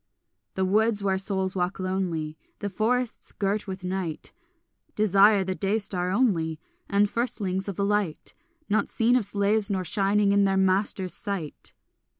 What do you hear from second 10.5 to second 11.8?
masters' sight.